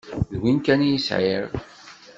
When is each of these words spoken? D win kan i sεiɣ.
D 0.31 0.33
win 0.41 0.57
kan 0.65 0.81
i 0.89 0.91
sεiɣ. 1.07 1.45